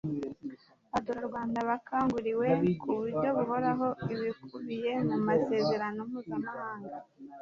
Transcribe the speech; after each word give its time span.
abaturarwanda 0.89 1.59
bakanguriwe 1.69 2.47
ku 2.81 2.87
buryo 2.99 3.29
buhoraho 3.37 3.87
ibikubiye 4.13 4.91
mu 5.07 5.17
masezerano 5.27 5.99
mpuzamahanga 6.09 6.97